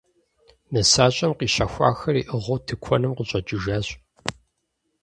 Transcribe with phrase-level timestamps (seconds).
[0.71, 3.87] Нысащӏэм къищэхуахэр иӏыгъыу тыкуэным къыщӏэкӏыжащ.